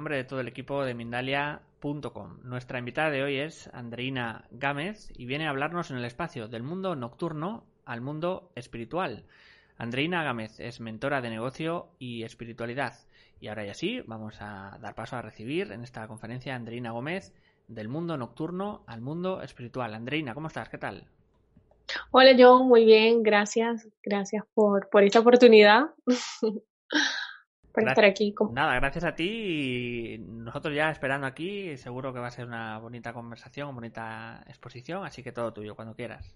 [0.00, 2.38] Nombre de todo el equipo de Mindalia.com.
[2.42, 6.62] Nuestra invitada de hoy es Andreina Gámez y viene a hablarnos en el espacio del
[6.62, 9.26] mundo nocturno al mundo espiritual.
[9.76, 12.94] Andreina Gámez es mentora de negocio y espiritualidad.
[13.40, 16.92] Y ahora ya sí, vamos a dar paso a recibir en esta conferencia a Andreina
[16.92, 17.34] Gómez
[17.68, 19.92] del mundo nocturno al mundo espiritual.
[19.92, 20.70] Andreina, ¿cómo estás?
[20.70, 21.08] ¿Qué tal?
[22.10, 25.90] Hola John, muy bien, gracias, gracias por, por esta oportunidad.
[27.72, 28.34] por estar aquí.
[28.52, 32.78] Nada, gracias a ti y nosotros ya esperando aquí, seguro que va a ser una
[32.78, 36.34] bonita conversación, una bonita exposición, así que todo tuyo, cuando quieras.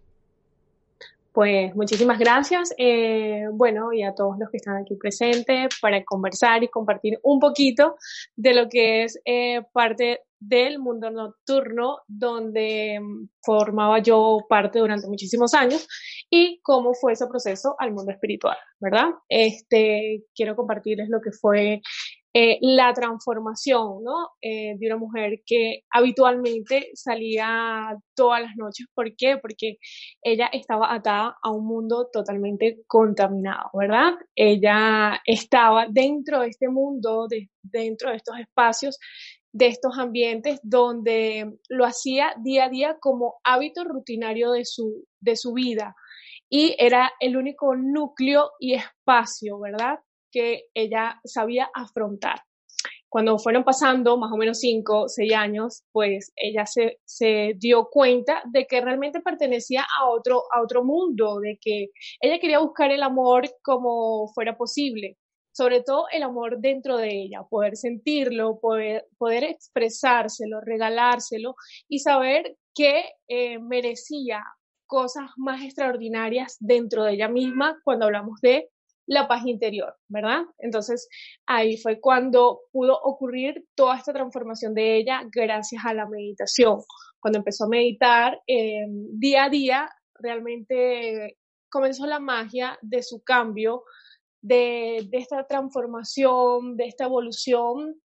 [1.34, 2.72] Pues muchísimas gracias.
[2.78, 7.40] Eh, bueno, y a todos los que están aquí presentes para conversar y compartir un
[7.40, 7.96] poquito
[8.36, 15.08] de lo que es eh, parte del mundo nocturno donde mm, formaba yo parte durante
[15.08, 15.88] muchísimos años
[16.30, 19.08] y cómo fue ese proceso al mundo espiritual, ¿verdad?
[19.28, 21.82] Este, quiero compartirles lo que fue
[22.36, 24.30] eh, la transformación ¿no?
[24.42, 28.86] Eh, de una mujer que habitualmente salía todas las noches.
[28.92, 29.39] ¿Por qué?
[29.39, 29.78] Porque
[30.20, 34.14] ella estaba atada a un mundo totalmente contaminado, ¿verdad?
[34.34, 38.98] Ella estaba dentro de este mundo, de, dentro de estos espacios
[39.52, 45.36] de estos ambientes donde lo hacía día a día como hábito rutinario de su, de
[45.36, 45.95] su vida
[46.51, 50.01] y era el único núcleo y espacio, ¿verdad?
[50.34, 52.42] Que ella sabía afrontar.
[53.08, 58.42] Cuando fueron pasando más o menos cinco, seis años, pues ella se, se dio cuenta
[58.50, 61.90] de que realmente pertenecía a otro, a otro mundo, de que
[62.20, 65.17] ella quería buscar el amor como fuera posible,
[65.52, 71.55] sobre todo el amor dentro de ella, poder sentirlo, poder, poder expresárselo, regalárselo
[71.89, 74.42] y saber que eh, merecía
[74.86, 78.70] cosas más extraordinarias dentro de ella misma cuando hablamos de
[79.06, 80.42] la paz interior, ¿verdad?
[80.58, 81.08] Entonces
[81.46, 86.80] ahí fue cuando pudo ocurrir toda esta transformación de ella gracias a la meditación.
[87.20, 91.38] Cuando empezó a meditar eh, día a día, realmente
[91.70, 93.84] comenzó la magia de su cambio,
[94.40, 98.00] de, esta transformación, de esta evolución,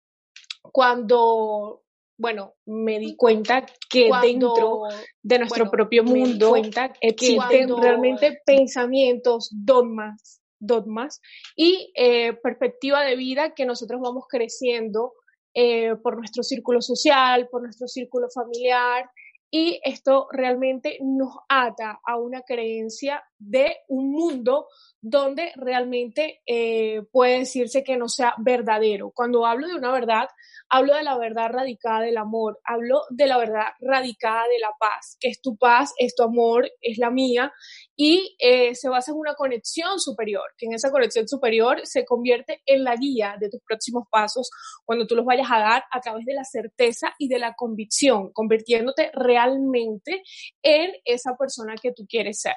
[0.63, 1.81] cuando
[2.17, 4.83] bueno, me di cuenta que dentro
[5.23, 6.55] de nuestro propio mundo
[7.01, 11.21] existen realmente pensamientos, dogmas, dogmas
[11.57, 15.13] y eh, perspectiva de vida que nosotros vamos creciendo
[15.55, 19.09] eh, por nuestro círculo social, por nuestro círculo familiar
[19.51, 24.69] y esto realmente nos ata a una creencia de un mundo
[25.01, 29.11] donde realmente eh, puede decirse que no sea verdadero.
[29.11, 30.29] Cuando hablo de una verdad,
[30.71, 35.17] hablo de la verdad radicada del amor, hablo de la verdad radicada de la paz,
[35.21, 37.53] que es tu paz, es tu amor, es la mía,
[37.95, 42.63] y eh, se basa en una conexión superior, que en esa conexión superior se convierte
[42.65, 44.51] en la guía de tus próximos pasos
[44.87, 48.33] cuando tú los vayas a dar a través de la certeza y de la convicción,
[48.33, 50.23] convirtiéndote realmente
[50.63, 52.55] en esa persona que tú quieres ser.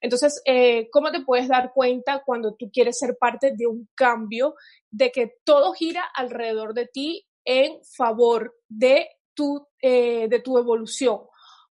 [0.00, 4.54] Entonces, eh, ¿cómo te puedes dar cuenta cuando tú quieres ser parte de un cambio,
[4.90, 11.20] de que todo gira alrededor de ti en favor de tu, eh, de tu evolución?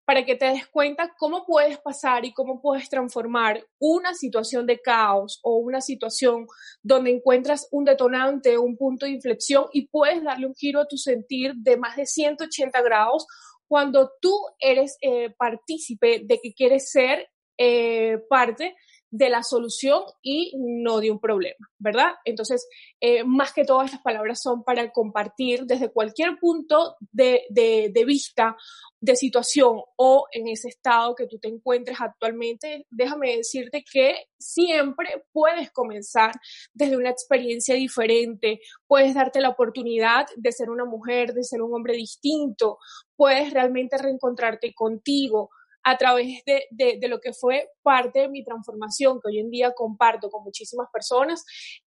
[0.06, 4.80] para que te des cuenta cómo puedes pasar y cómo puedes transformar una situación de
[4.80, 6.46] caos o una situación
[6.80, 10.96] donde encuentras un detonante, un punto de inflexión y puedes darle un giro a tu
[10.96, 13.26] sentir de más de 180 grados
[13.66, 18.74] cuando tú eres eh, partícipe de que quieres ser eh, parte
[19.10, 22.12] de la solución y no de un problema, ¿verdad?
[22.24, 22.68] Entonces,
[23.00, 28.56] eh, más que todas estas palabras son para compartir desde cualquier punto de, de, vista,
[29.00, 35.24] de situación o en ese estado que tú te encuentres actualmente, déjame decirte que siempre
[35.32, 36.32] puedes comenzar
[36.74, 41.72] desde una experiencia diferente, puedes darte la oportunidad de ser una mujer, de ser un
[41.74, 42.78] hombre distinto,
[43.16, 45.50] puedes realmente reencontrarte contigo,
[45.88, 49.72] a través de, de, lo que fue parte de mi transformación, que hoy en día
[49.72, 51.44] comparto con muchísimas personas,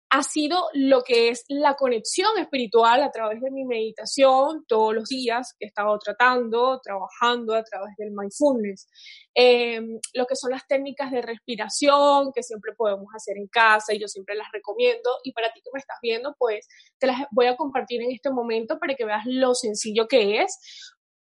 [0.09, 5.09] ha sido lo que es la conexión espiritual a través de mi meditación todos los
[5.09, 8.87] días que he estado tratando, trabajando a través del mindfulness.
[9.35, 13.99] Em, lo que son las técnicas de respiración que siempre podemos hacer en casa y
[13.99, 15.09] yo siempre las recomiendo.
[15.25, 16.69] Y para ti que me estás viendo, pues
[16.99, 20.57] te las voy a compartir en este momento para que veas lo sencillo que es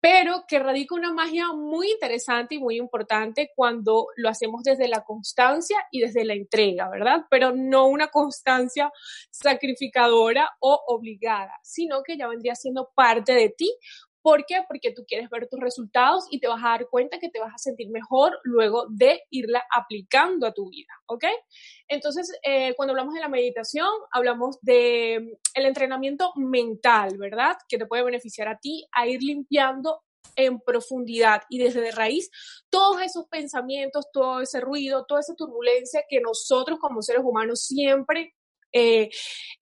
[0.00, 5.02] pero que radica una magia muy interesante y muy importante cuando lo hacemos desde la
[5.02, 7.24] constancia y desde la entrega, ¿verdad?
[7.30, 8.92] Pero no una constancia
[9.30, 13.74] sacrificadora o obligada, sino que ya vendría siendo parte de ti
[14.28, 14.56] ¿Por qué?
[14.68, 17.54] Porque tú quieres ver tus resultados y te vas a dar cuenta que te vas
[17.54, 21.24] a sentir mejor luego de irla aplicando a tu vida, ¿ok?
[21.88, 27.56] Entonces, eh, cuando hablamos de la meditación, hablamos de mm, el entrenamiento mental, ¿verdad?
[27.70, 30.02] Que te puede beneficiar a ti a ir limpiando
[30.36, 32.30] en profundidad y desde de raíz
[32.68, 38.34] todos esos pensamientos, todo ese ruido, toda esa turbulencia que nosotros como seres humanos siempre
[38.72, 39.08] eh,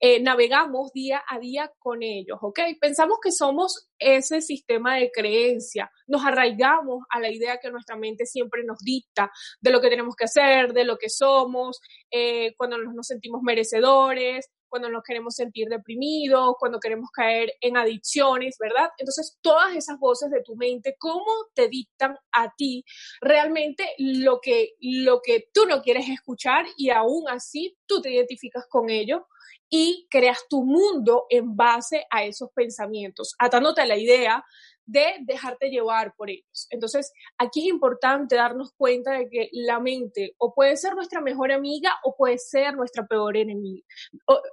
[0.01, 2.61] eh, navegamos día a día con ellos, ¿ok?
[2.81, 8.27] Pensamos que somos ese sistema de creencia, nos arraigamos a la idea que nuestra mente
[8.27, 9.31] siempre nos dicta
[9.61, 11.81] de lo que tenemos que hacer, de lo que somos,
[12.11, 18.57] eh, cuando nos sentimos merecedores, cuando nos queremos sentir deprimidos, cuando queremos caer en adicciones,
[18.59, 18.91] ¿verdad?
[18.99, 22.85] Entonces, todas esas voces de tu mente, ¿cómo te dictan a ti
[23.21, 28.67] realmente lo que, lo que tú no quieres escuchar y aún así tú te identificas
[28.69, 29.27] con ello?
[29.69, 34.45] y creas tu mundo en base a esos pensamientos, atándote a la idea
[34.87, 36.69] de dejarte llevar por ellos.
[36.71, 41.53] Entonces, aquí es importante darnos cuenta de que la mente o puede ser nuestra mejor
[41.53, 43.85] amiga o puede ser nuestra peor enemiga.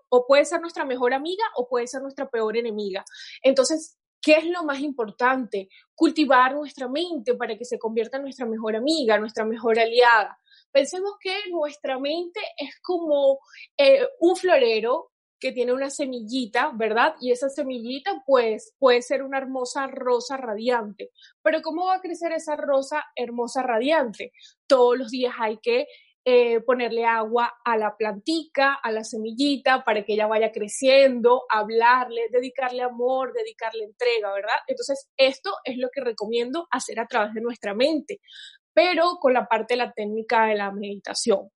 [0.10, 3.06] O, puede ser nuestra mejor amiga o puede ser nuestra peor enemiga.
[3.44, 5.70] Entonces, ¿qué es lo más importante?
[5.94, 10.38] Cultivar nuestra mente para que se convierta en nuestra mejor amiga, nuestra mejor aliada.
[10.72, 13.40] Pensemos que nuestra mente es como
[13.78, 15.13] eh, un florero
[15.44, 17.16] que tiene una semillita, ¿verdad?
[17.20, 21.10] Y esa semillita, pues, puede ser una hermosa rosa radiante.
[21.42, 24.32] Pero ¿cómo va a crecer esa rosa hermosa radiante?
[24.68, 25.88] Todos los días hay que
[26.24, 32.22] eh, ponerle agua a la plantica, a la semillita, para que ella vaya creciendo, hablarle,
[32.32, 34.56] dedicarle amor, dedicarle entrega, ¿verdad?
[34.68, 38.22] Entonces, esto es lo que recomiendo hacer a través de nuestra mente,
[38.74, 41.50] pero con la parte de la técnica de la meditación.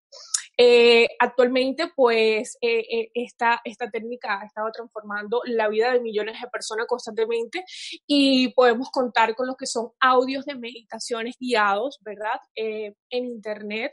[0.59, 6.41] Eh, actualmente, pues, eh, eh, esta, esta técnica ha estado transformando la vida de millones
[6.41, 7.63] de personas constantemente
[8.07, 12.39] y podemos contar con lo que son audios de meditaciones guiados, ¿verdad?
[12.55, 13.91] en Internet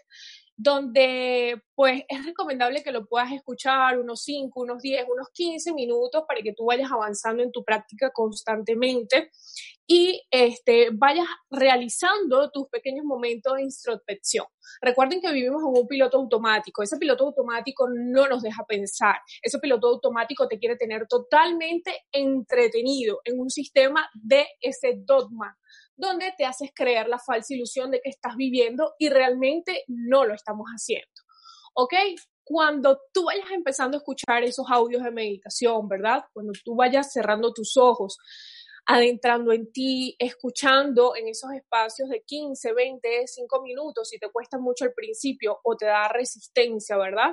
[0.56, 6.24] donde pues es recomendable que lo puedas escuchar unos 5, unos 10, unos 15 minutos
[6.28, 9.30] para que tú vayas avanzando en tu práctica constantemente
[9.86, 14.46] y este, vayas realizando tus pequeños momentos de introspección.
[14.80, 16.82] Recuerden que vivimos en un piloto automático.
[16.82, 19.16] Ese piloto automático no nos deja pensar.
[19.42, 25.58] Ese piloto automático te quiere tener totalmente entretenido en un sistema de ese dogma
[25.96, 30.34] donde te haces creer la falsa ilusión de que estás viviendo y realmente no lo
[30.34, 31.22] estamos haciendo.
[31.74, 31.94] ¿Ok?
[32.44, 36.24] Cuando tú vayas empezando a escuchar esos audios de meditación, ¿verdad?
[36.32, 38.18] Cuando tú vayas cerrando tus ojos,
[38.86, 44.58] adentrando en ti, escuchando en esos espacios de 15, 20, 5 minutos, si te cuesta
[44.58, 47.32] mucho al principio o te da resistencia, ¿verdad?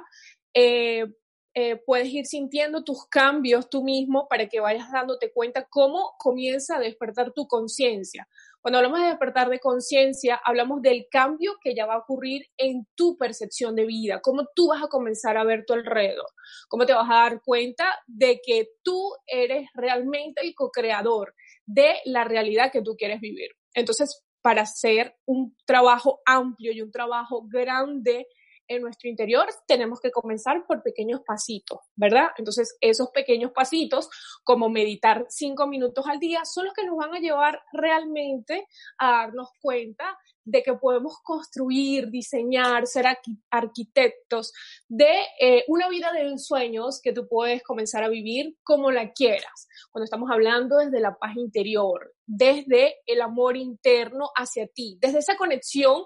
[0.54, 1.06] Eh,
[1.54, 6.78] eh, puedes ir sintiendo tus cambios tú mismo para que vayas dándote cuenta cómo comienza
[6.78, 8.28] a despertar tu conciencia.
[8.62, 12.88] Cuando hablamos de despertar de conciencia, hablamos del cambio que ya va a ocurrir en
[12.96, 16.28] tu percepción de vida, cómo tú vas a comenzar a ver tu alrededor,
[16.70, 21.34] cómo te vas a dar cuenta de que tú eres realmente el co-creador
[21.66, 23.50] de la realidad que tú quieres vivir.
[23.74, 28.28] Entonces, para hacer un trabajo amplio y un trabajo grande
[28.76, 32.30] en nuestro interior, tenemos que comenzar por pequeños pasitos, ¿verdad?
[32.38, 34.10] Entonces, esos pequeños pasitos,
[34.44, 39.12] como meditar cinco minutos al día, son los que nos van a llevar realmente a
[39.12, 43.06] darnos cuenta de que podemos construir, diseñar, ser
[43.50, 44.54] arquitectos
[44.88, 49.68] de eh, una vida de ensueños que tú puedes comenzar a vivir como la quieras.
[49.92, 55.38] Cuando estamos hablando desde la paz interior, desde el amor interno hacia ti, desde esa
[55.38, 56.04] conexión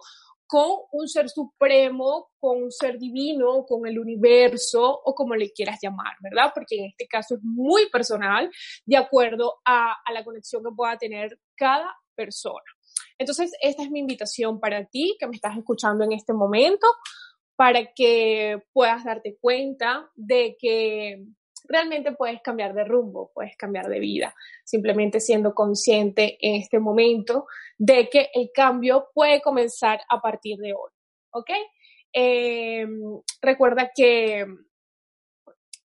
[0.48, 5.80] con un ser supremo, con un ser divino, con el universo o como le quieras
[5.82, 6.52] llamar, ¿verdad?
[6.54, 8.50] Porque en este caso es muy personal,
[8.86, 12.64] de acuerdo a, a la conexión que pueda tener cada persona.
[13.18, 16.88] Entonces, esta es mi invitación para ti que me estás escuchando en este momento,
[17.56, 21.26] para que puedas darte cuenta de que
[21.68, 27.48] realmente puedes cambiar de rumbo, puedes cambiar de vida, simplemente siendo consciente en este momento
[27.78, 30.92] de que el cambio puede comenzar a partir de hoy,
[31.32, 31.50] ¿ok?
[32.14, 34.46] Em, recuerda que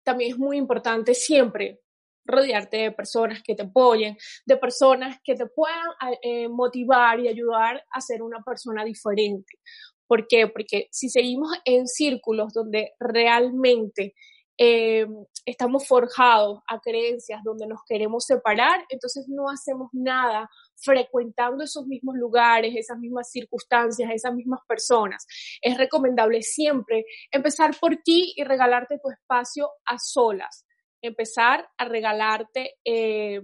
[0.03, 1.81] también es muy importante siempre
[2.25, 5.89] rodearte de personas que te apoyen, de personas que te puedan
[6.23, 9.59] eh, motivar y ayudar a ser una persona diferente.
[10.07, 10.49] ¿Por qué?
[10.49, 14.15] Porque si seguimos en círculos donde realmente
[14.63, 15.07] eh,
[15.47, 22.17] estamos forjados a creencias donde nos queremos separar, entonces no hacemos nada frecuentando esos mismos
[22.17, 25.27] lugares, esas mismas circunstancias, esas mismas personas.
[25.63, 30.67] Es recomendable siempre empezar por ti y regalarte tu espacio a solas,
[31.01, 33.41] empezar a regalarte eh,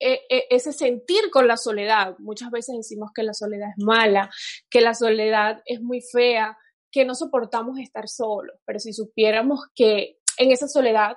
[0.00, 2.16] e, e, ese sentir con la soledad.
[2.20, 4.30] Muchas veces decimos que la soledad es mala,
[4.70, 6.56] que la soledad es muy fea,
[6.90, 11.16] que no soportamos estar solos, pero si supiéramos que en esa soledad,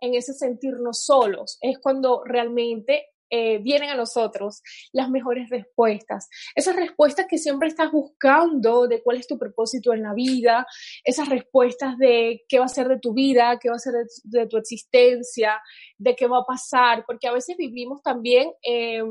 [0.00, 3.06] en ese sentirnos solos, es cuando realmente
[3.36, 6.28] eh, vienen a nosotros las mejores respuestas.
[6.54, 10.66] Esas respuestas que siempre estás buscando de cuál es tu propósito en la vida,
[11.02, 14.46] esas respuestas de qué va a ser de tu vida, qué va a ser de,
[14.46, 15.60] tu existencia,
[15.98, 19.02] de qué va a pasar, porque a veces vivimos también eh,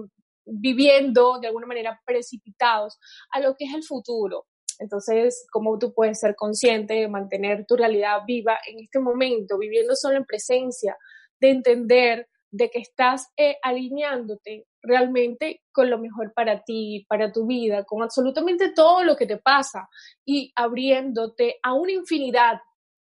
[0.46, 3.00] viviendo de alguna manera precipitados
[3.32, 4.46] a lo que es el futuro.
[4.80, 9.96] Entonces, ¿cómo tú puedes ser consciente de mantener tu realidad viva en este momento, viviendo
[9.96, 10.98] solo en presencia,
[11.40, 17.48] de entender de que estás eh, alineándote realmente con lo mejor para ti, para tu
[17.48, 19.90] vida, con absolutamente todo lo que te pasa
[20.24, 22.60] y abriéndote a una infinidad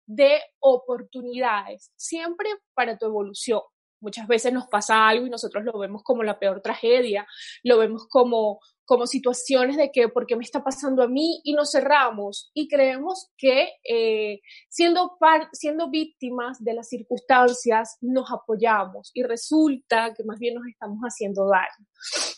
[0.06, 3.62] de oportunidades, siempre para tu evolución.
[4.02, 7.28] Muchas veces nos pasa algo y nosotros lo vemos como la peor tragedia,
[7.64, 8.60] lo vemos como
[8.90, 11.42] como situaciones de que, ¿por qué me está pasando a mí?
[11.44, 15.16] Y nos cerramos y creemos que eh, siendo,
[15.54, 21.48] siendo víctimas de las circunstancias nos apoyamos y resulta que más bien nos estamos haciendo
[21.48, 21.88] daño.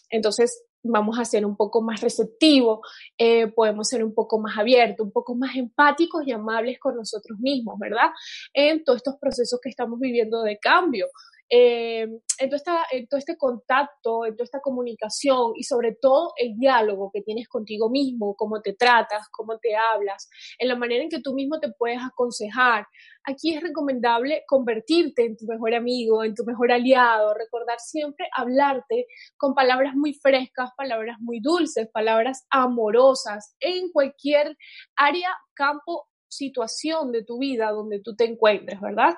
[0.10, 2.80] Entonces, vamos a ser un poco más receptivos,
[3.18, 7.40] eh, podemos ser un poco más abiertos, un poco más empáticos y amables con nosotros
[7.40, 8.10] mismos, ¿verdad?
[8.54, 11.08] En todos estos procesos que estamos viviendo de cambio
[11.54, 12.04] eh,
[12.40, 12.50] en,
[12.92, 17.50] en todo este contacto, en toda esta comunicación y sobre todo el diálogo que tienes
[17.50, 21.60] contigo mismo, cómo te tratas, cómo te hablas, en la manera en que tú mismo
[21.60, 22.88] te puedes aconsejar.
[23.26, 29.08] Aquí es recomendable convertirte en tu mejor amigo, en tu mejor aliado, recordar siempre hablarte
[29.36, 34.56] con palabras muy frescas, palabras muy dulces, palabras amorosas en cualquier
[34.96, 39.16] área, campo, situación de tu vida donde tú te encuentres, ¿verdad?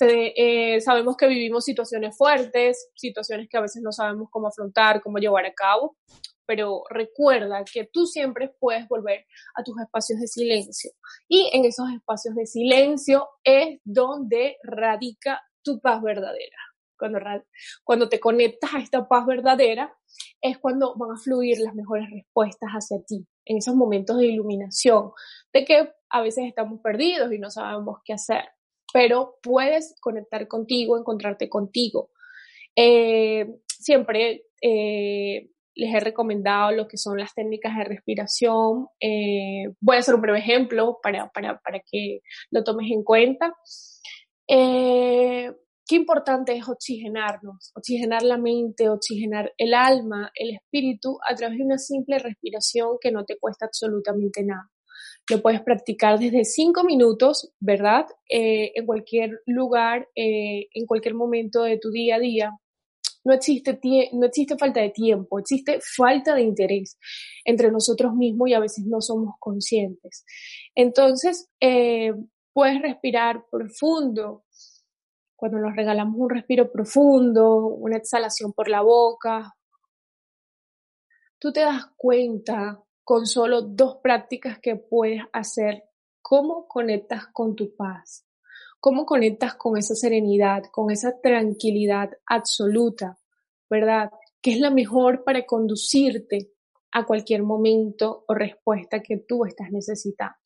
[0.00, 5.18] Eh, sabemos que vivimos situaciones fuertes, situaciones que a veces no sabemos cómo afrontar, cómo
[5.18, 5.96] llevar a cabo,
[6.46, 9.24] pero recuerda que tú siempre puedes volver
[9.54, 10.90] a tus espacios de silencio.
[11.28, 16.56] Y en esos espacios de silencio es donde radica tu paz verdadera.
[16.98, 17.18] Cuando,
[17.82, 19.94] cuando te conectas a esta paz verdadera,
[20.40, 25.12] es cuando van a fluir las mejores respuestas hacia ti, en esos momentos de iluminación,
[25.52, 28.44] de que a veces estamos perdidos y no sabemos qué hacer
[28.94, 32.10] pero puedes conectar contigo, encontrarte contigo.
[32.76, 38.86] Eh, siempre eh, les he recomendado lo que son las técnicas de respiración.
[39.00, 42.20] Eh, voy a hacer un breve ejemplo para, para, para que
[42.52, 43.52] lo tomes en cuenta.
[44.46, 51.64] qué importante es oxigenarnos, oxigenar la mente, oxigenar el alma, el espíritu a través de
[51.64, 54.70] una simple respiración que no te cuesta absolutamente nada.
[55.30, 58.06] Lo puedes practicar desde cinco minutos, ¿verdad?
[58.28, 62.50] Eh, en cualquier lugar, eh, en cualquier momento de tu día a día.
[63.24, 63.78] No existe,
[64.12, 66.98] no existe falta de tiempo, existe falta de interés
[67.46, 70.26] entre nosotros mismos y a veces no somos conscientes.
[70.74, 72.12] Entonces, eh,
[72.52, 74.44] puedes respirar profundo.
[75.36, 79.54] Cuando nos regalamos un respiro profundo, una exhalación por la boca,
[81.38, 85.84] tú te das cuenta con solo dos prácticas que puedes hacer,
[86.22, 88.26] cómo conectas con tu paz,
[88.80, 93.18] cómo conectas con esa serenidad, con esa tranquilidad absoluta,
[93.68, 94.10] ¿verdad?
[94.40, 96.50] Que es la mejor para conducirte
[96.92, 100.36] a cualquier momento o respuesta que tú estás necesitando.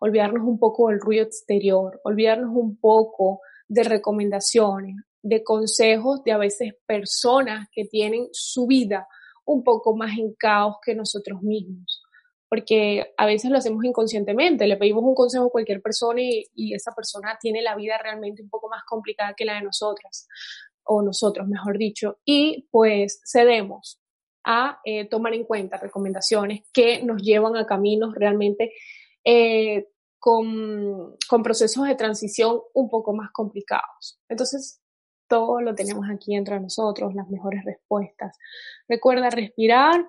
[0.00, 6.38] Olvidarnos un poco del ruido exterior, olvidarnos un poco de recomendaciones, de consejos de a
[6.38, 9.08] veces personas que tienen su vida
[9.44, 12.02] un poco más en caos que nosotros mismos,
[12.48, 16.92] porque a veces lo hacemos inconscientemente, le pedimos un consejo a cualquier persona y, esa
[16.92, 20.26] persona tiene la vida realmente un poco más complicada que la de nosotras,
[20.84, 24.00] o nosotros, mejor dicho, y pues cedemos
[24.44, 28.72] a eh, tomar en cuenta recomendaciones que nos llevan a caminos realmente
[29.24, 34.18] eh, con, con, procesos de transición un poco más complicados.
[34.28, 34.80] Entonces,
[35.30, 38.36] todo lo tenemos aquí entre nosotros, las mejores respuestas.
[38.88, 40.04] Recuerda respirar,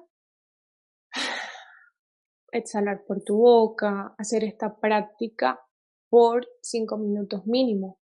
[2.52, 5.62] exhalar por tu boca, hacer esta práctica
[6.10, 8.00] por cinco minutos mínimo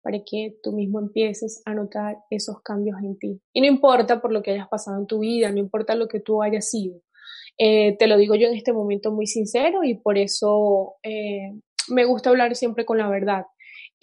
[0.00, 3.40] para que tú mismo empieces a notar esos cambios en ti.
[3.52, 6.20] Y no importa por lo que hayas pasado en tu vida, no importa lo que
[6.20, 7.00] tú hayas sido.
[7.58, 11.52] Eh, te lo digo yo en este momento muy sincero y por eso eh,
[11.88, 13.44] me gusta hablar siempre con la verdad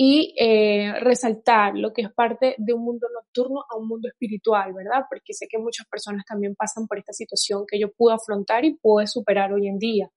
[0.02, 4.72] y eh, resaltar lo que es parte de un mundo nocturno a un mundo espiritual,
[4.74, 5.04] ¿verdad?
[5.10, 8.78] Porque sé que muchas personas también pasan por esta situación que yo pude afrontar y
[8.78, 10.10] pude superar hoy en día.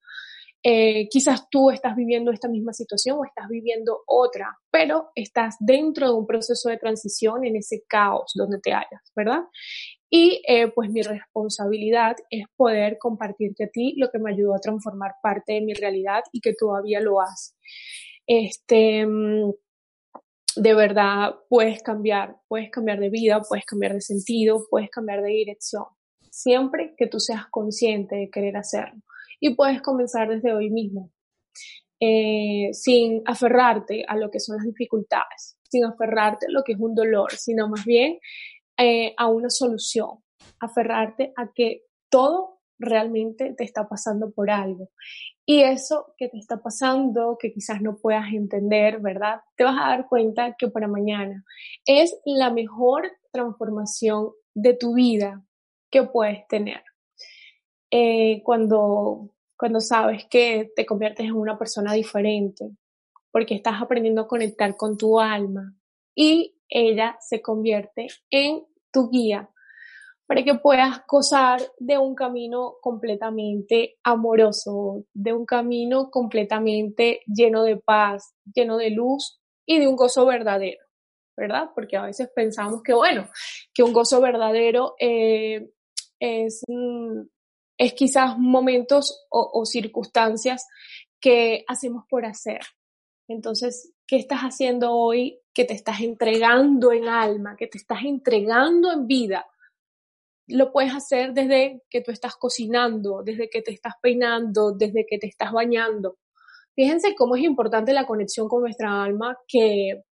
[0.63, 6.07] eh, quizás tú estás viviendo esta misma situación o estás viviendo otra, pero estás dentro
[6.07, 9.43] de un proceso de transición en ese caos donde te hallas, ¿verdad?
[10.11, 14.61] Y eh, pues mi responsabilidad es poder compartirte a ti lo que me ayudó a
[14.61, 17.55] transformar parte de mi realidad y que todavía lo hace.
[18.27, 19.53] Este, mm,
[20.57, 25.31] de verdad puedes cambiar, puedes cambiar de vida, puedes cambiar de sentido, puedes cambiar de
[25.31, 25.85] dirección,
[26.31, 29.01] siempre que tú seas consciente de querer hacerlo.
[29.41, 31.11] Y puedes comenzar desde hoy mismo,
[32.01, 36.79] eh, sin aferrarte a lo que son las dificultades, sin aferrarte a lo que es
[36.79, 38.19] un dolor, sino más bien
[38.77, 40.19] eh, a una solución,
[40.61, 44.91] aferrarte a que todo realmente te está pasando por algo.
[45.53, 49.43] Y eso que te está pasando, que quizás no puedas entender, ¿verdad?
[49.55, 51.45] Te vas a dar cuenta que para mañana
[51.85, 55.45] es la mejor transformación de tu vida
[55.91, 56.83] que puedes tener.
[57.91, 62.71] Eh, cuando, cuando sabes que te conviertes en una persona diferente,
[63.31, 65.77] porque estás aprendiendo a conectar con tu alma
[66.15, 69.51] y ella se convierte en tu guía
[70.27, 77.77] para que puedas gozar de un camino completamente amoroso, de un camino completamente lleno de
[77.77, 80.85] paz, lleno de luz y de un gozo verdadero,
[81.37, 81.71] ¿verdad?
[81.75, 83.29] Porque a veces pensamos que, bueno,
[83.75, 85.71] que un gozo verdadero eh,
[86.19, 87.23] es, mm,
[87.79, 90.67] es quizás momentos o, circunstancias
[91.21, 92.61] que hacemos por hacer.
[93.29, 98.93] Entonces, ¿qué estás haciendo hoy que te estás entregando en alma, que te estás entregando
[98.93, 99.47] en vida?
[100.53, 105.19] Lo puedes hacer desde que tú estás cocinando, desde que te estás peinando, desde que
[105.19, 106.19] te estás bañando.
[106.75, 110.03] Fíjense cómo es importante la conexión con nuestra alma, que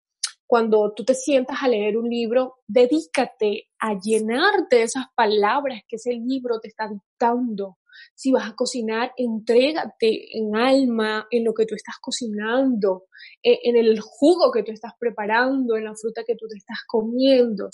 [0.51, 5.95] cuando tú te sientas a leer un libro, dedícate a llenarte de esas palabras que
[5.95, 7.77] ese libro te está dictando.
[8.15, 13.05] Si vas a cocinar, entrégate en alma en lo que tú estás cocinando,
[13.41, 16.79] eh, en el jugo que tú estás preparando, en la fruta que tú te estás
[16.85, 17.69] comiendo.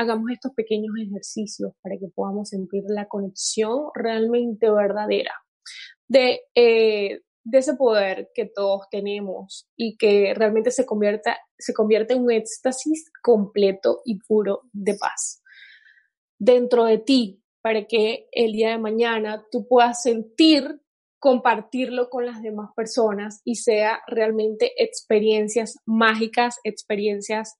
[0.00, 5.34] Hagamos estos pequeños ejercicios para que podamos sentir la conexión realmente verdadera
[6.08, 12.14] de, eh, de ese poder que todos tenemos y que realmente se, convierta, se convierte
[12.14, 15.42] en un éxtasis completo y puro de paz.
[16.38, 20.80] Dentro de ti para que el día de mañana tú puedas sentir
[21.18, 27.58] compartirlo con las demás personas y sea realmente experiencias mágicas, experiencias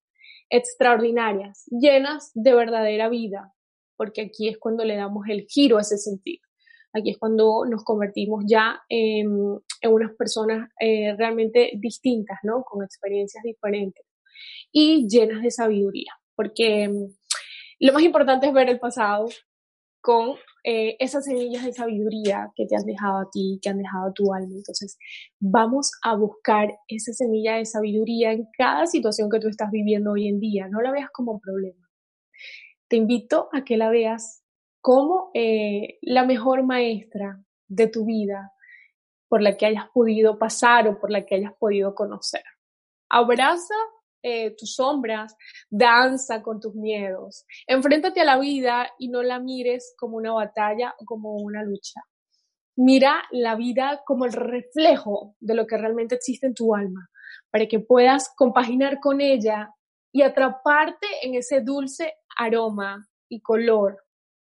[0.50, 3.54] extraordinarias, llenas de verdadera vida,
[3.96, 6.42] porque aquí es cuando le damos el giro a ese sentido.
[6.92, 9.30] Aquí es cuando nos convertimos ya en,
[9.84, 12.64] unas personas eh, realmente distintas, ¿no?
[12.64, 14.04] Con experiencias diferentes
[14.72, 17.14] y llenas de sabiduría, porque mm,
[17.80, 19.28] lo más importante es ver el pasado
[20.00, 24.08] con eh, esas semillas de sabiduría que te has dejado a ti, que han dejado
[24.08, 24.54] a tu alma.
[24.54, 24.98] Entonces,
[25.40, 30.28] vamos a buscar esa semilla de sabiduría en cada situación que tú estás viviendo hoy
[30.28, 30.68] en día.
[30.68, 31.88] No la veas como un problema.
[32.88, 34.42] Te invito a que la veas
[34.80, 38.52] como eh, la mejor maestra de tu vida
[39.28, 42.42] por la que hayas podido pasar o por la que hayas podido conocer.
[43.08, 43.74] Abraza
[44.22, 45.36] eh, tus sombras,
[45.68, 50.94] danza con tus miedos, enfréntate a la vida y no la mires como una batalla
[50.98, 52.00] o como una lucha.
[52.76, 57.08] Mira la vida como el reflejo de lo que realmente existe en tu alma,
[57.50, 59.74] para que puedas compaginar con ella
[60.12, 63.98] y atraparte en ese dulce aroma y color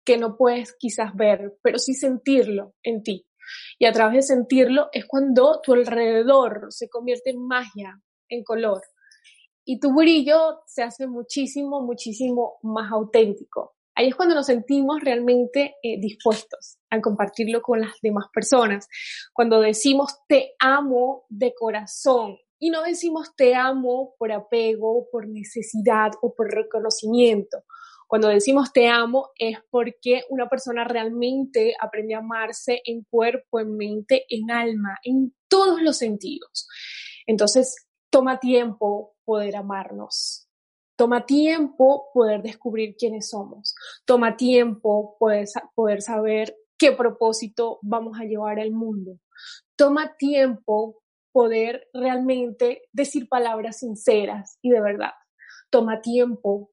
[0.05, 3.25] que no puedes quizás ver, pero sí sentirlo en ti.
[3.79, 8.81] Y a través de sentirlo es cuando tu alrededor se convierte en magia, en color.
[9.65, 13.75] Y tu brillo se hace muchísimo, muchísimo más auténtico.
[13.95, 18.88] Ahí es cuando nos sentimos realmente eh, dispuestos a compartirlo con las demás personas.
[19.34, 26.12] Cuando decimos te amo de corazón y no decimos te amo por apego, por necesidad
[26.21, 27.63] o por reconocimiento
[28.08, 33.75] cuando decimos te amo es porque una persona realmente aprende a amarse en cuerpo, en
[33.75, 36.67] mente, en alma, en todos los sentidos.
[37.25, 40.47] Entonces, toma tiempo poder amarnos.
[40.95, 43.75] Toma tiempo poder descubrir quiénes somos.
[44.05, 49.19] Toma tiempo poder, poder saber qué propósito vamos a llevar al mundo.
[49.75, 51.01] Toma tiempo
[51.33, 55.11] poder realmente decir palabras sinceras y de verdad.
[55.69, 56.71] Toma tiempo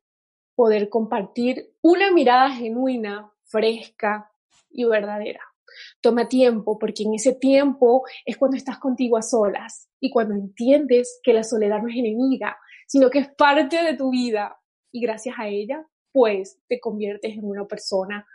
[0.54, 4.30] poder compartir una mirada genuina, fresca
[4.70, 5.51] y verdadera.
[6.00, 11.20] Toma tiempo, porque en ese tiempo es cuando estás contigo a solas y cuando entiendes
[11.22, 12.56] que la soledad no es enemiga,
[12.86, 14.56] sino que es parte de tu vida
[14.92, 18.26] y gracias a ella, pues te conviertes en una persona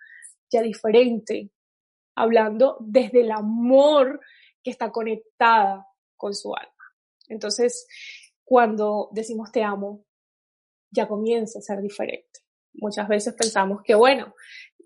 [0.52, 1.52] ya diferente,
[2.16, 4.20] hablando desde el amor
[4.64, 6.74] que está conectada con su alma.
[7.28, 7.88] Entonces,
[8.44, 10.06] cuando decimos te amo,
[10.90, 12.40] ya comienza a ser diferente.
[12.74, 14.34] Muchas veces pensamos que, bueno,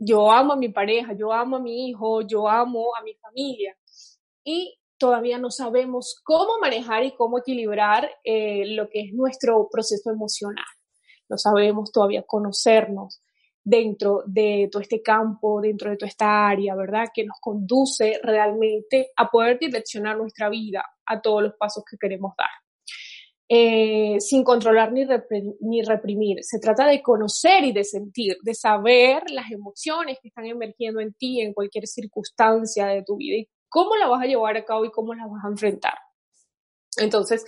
[0.03, 3.77] yo amo a mi pareja, yo amo a mi hijo, yo amo a mi familia
[4.43, 10.09] y todavía no sabemos cómo manejar y cómo equilibrar eh, lo que es nuestro proceso
[10.09, 10.65] emocional.
[11.29, 13.21] No sabemos todavía conocernos
[13.63, 17.09] dentro de todo este campo, dentro de toda esta área, ¿verdad?
[17.13, 22.33] Que nos conduce realmente a poder direccionar nuestra vida a todos los pasos que queremos
[22.35, 22.49] dar.
[23.53, 25.05] Eh, sin controlar ni,
[25.59, 26.37] ni reprimir.
[26.41, 31.13] Se trata de conocer y de sentir, de saber las emociones que están emergiendo en
[31.13, 34.85] ti en cualquier circunstancia de tu vida y cómo la vas a llevar a cabo
[34.85, 35.95] y cómo la vas a enfrentar.
[36.95, 37.43] Entonces,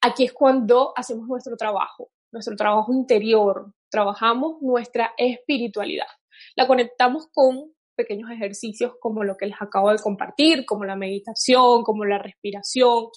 [0.00, 6.06] aquí es cuando hacemos nuestro trabajo, nuestro trabajo interior, trabajamos nuestra espiritualidad.
[6.54, 11.82] La conectamos con pequeños ejercicios como lo que les acabo de compartir, como la meditación,
[11.82, 13.08] como la respiración,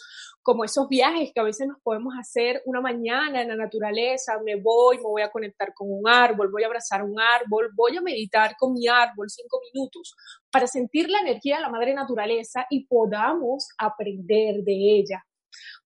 [0.41, 4.61] como esos viajes que a veces nos podemos hacer una mañana en la naturaleza, me
[4.61, 8.01] voy, me voy a conectar con un árbol, voy a abrazar un árbol, voy a
[8.01, 10.13] meditar con mi árbol cinco minutos
[10.51, 15.23] para sentir la energía de la madre naturaleza y podamos aprender de ella.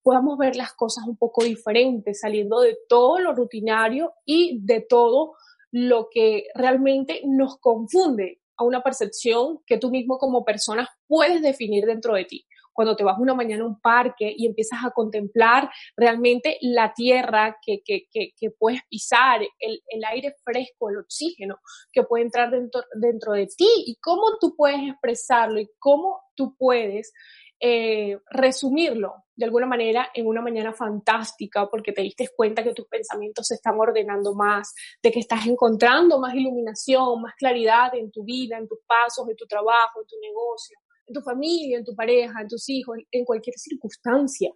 [0.02, 5.36] Podamos ver las cosas un poco diferentes, saliendo de todo lo rutinario y de todo
[5.72, 11.86] lo que realmente nos confunde a una percepción que tú mismo como persona puedes definir
[11.86, 12.46] dentro de ti.
[12.74, 17.58] Cuando te vas una mañana a un parque y empiezas a contemplar realmente la tierra
[17.60, 21.58] que, que, que, puedes pisar, el, el, aire fresco, el oxígeno
[21.92, 26.56] que puede entrar dentro, dentro de ti y cómo tú puedes expresarlo y cómo tú
[26.56, 27.14] puedes
[27.60, 32.88] eh, resumirlo de alguna manera en una mañana fantástica porque te diste cuenta que tus
[32.88, 38.24] pensamientos se están ordenando más, de que estás encontrando más iluminación, más claridad en tu
[38.24, 41.96] vida, en tus pasos, en tu trabajo, en tu negocio en tu familia, en tu
[41.96, 44.52] pareja, en tus hijos, en cualquier circunstancia,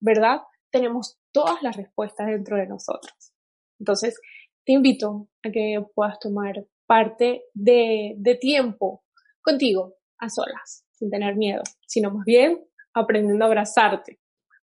[0.00, 0.40] ¿verdad?
[0.70, 3.32] Tenemos todas las respuestas dentro de nosotros.
[3.78, 4.18] Entonces,
[4.64, 9.04] te invito a que puedas tomar parte de, de tiempo
[9.42, 14.18] contigo, a solas, sin tener miedo, sino más bien aprendiendo a abrazarte,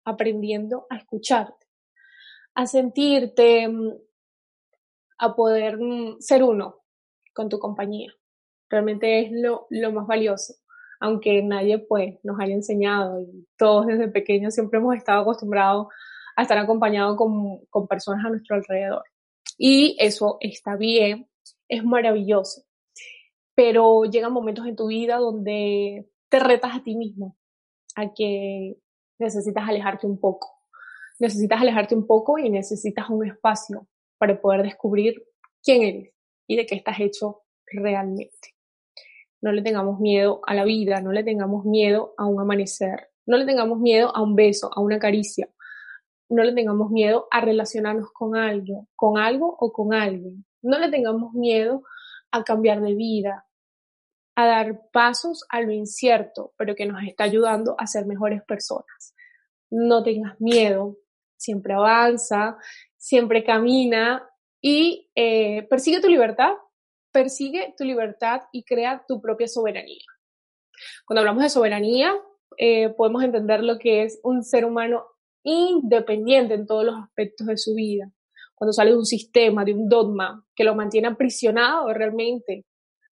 [0.05, 1.67] aprendiendo a escucharte,
[2.55, 3.69] a sentirte,
[5.19, 6.83] a poder mm, ser uno
[7.35, 8.13] con tu compañía.
[8.69, 10.55] Realmente es lo, lo más valioso
[11.03, 15.89] aunque nadie pues nos haya enseñado y todos desde pequeños siempre hemos estado acostumbrados
[16.37, 19.03] a estar acompañados con, con personas a nuestro alrededor.
[19.59, 21.29] Y eso está bien,
[21.69, 22.63] es maravilloso,
[23.57, 27.37] pero llegan momentos en tu vida donde te retas a ti mismo,
[27.95, 28.79] a que
[29.19, 30.49] necesitas alejarte un poco.
[31.21, 35.23] Necesitas alejarte un poco y necesitas un espacio para poder descubrir
[35.63, 36.15] quién eres
[36.47, 38.57] y de qué estás hecho realmente.
[39.43, 43.37] No le tengamos miedo a la vida, no le tengamos miedo a un amanecer, no
[43.37, 45.51] le tengamos miedo a un beso, a una caricia,
[46.31, 50.91] no le tengamos miedo a relacionarnos con algo, con algo o con alguien, no le
[50.91, 51.83] tengamos miedo
[52.31, 53.45] a cambiar de vida,
[54.35, 59.15] a dar pasos a lo incierto, pero que nos está ayudando a ser mejores personas.
[59.71, 60.97] No tengas miedo,
[61.37, 62.57] siempre avanza,
[62.97, 64.29] siempre camina
[64.61, 66.53] y eh, persigue tu libertad,
[67.11, 70.07] persigue tu libertad y crea tu propia soberanía.
[71.05, 72.15] Cuando hablamos de soberanía,
[72.57, 75.05] eh, podemos entender lo que es un ser humano
[75.43, 78.11] independiente en todos los aspectos de su vida.
[78.55, 82.65] Cuando sale de un sistema, de un dogma que lo mantiene aprisionado realmente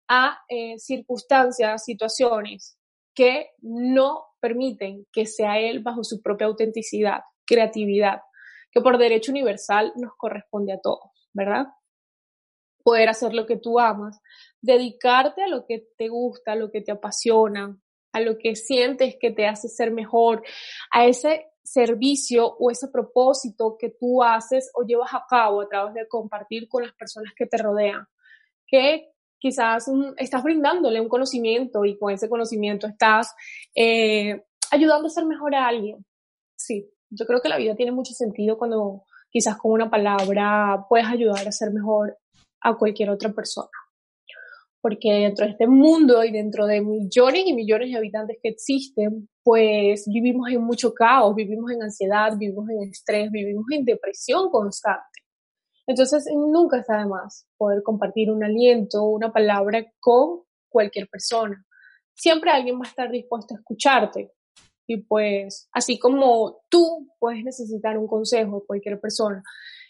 [0.10, 2.78] a eh, circunstancias, situaciones
[3.14, 8.22] que no permiten que sea él bajo su propia autenticidad, creatividad,
[8.72, 11.68] que por derecho universal nos corresponde a todos, ¿verdad?
[12.84, 14.20] poder hacer lo que tú amas,
[14.62, 17.78] dedicarte a lo que te gusta, a lo que te apasiona,
[18.12, 20.44] a lo que sientes que te hace ser mejor,
[20.92, 25.94] a ese servicio o ese propósito que tú haces o llevas a cabo a través
[25.94, 28.08] de compartir con las personas que te rodean,
[28.66, 33.34] que quizás mm, estás brindándole un conocimiento y con ese conocimiento estás
[33.76, 36.06] eh, ayudando a ser mejor a alguien.
[36.58, 41.08] Sí, yo creo que la vida tiene mucho sentido cuando quizás con una palabra puedes
[41.08, 42.18] ayudar a ser mejor
[42.62, 43.70] a cualquier otra persona.
[44.82, 49.28] Porque dentro de este mundo y dentro de millones y millones de habitantes que existen,
[49.44, 55.20] pues vivimos en mucho caos, vivimos en ansiedad, vivimos en estrés, vivimos en depresión constante.
[55.90, 61.66] Entonces nunca está de más poder compartir un aliento, una palabra con cualquier persona.
[62.14, 64.32] Siempre alguien va a estar dispuesto a escucharte.
[64.86, 69.42] Y pues, así como tú puedes necesitar un consejo de cualquier persona,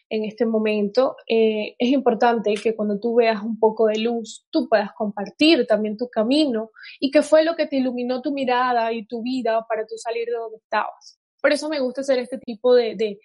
[0.08, 4.70] en este momento, eh, es importante que cuando tú veas un poco de luz, tú
[4.70, 9.06] puedas compartir también tu camino y qué fue lo que te iluminó tu mirada y
[9.06, 11.20] tu vida para tú salir de donde estabas.
[11.42, 13.20] Por eso me gusta hacer este tipo de, de,